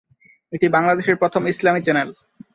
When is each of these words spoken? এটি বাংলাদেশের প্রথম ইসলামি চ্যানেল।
এটি 0.53 0.67
বাংলাদেশের 0.69 1.19
প্রথম 1.21 1.41
ইসলামি 1.47 1.81
চ্যানেল। 1.83 2.09